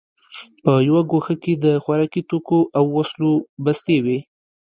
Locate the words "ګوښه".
1.11-1.35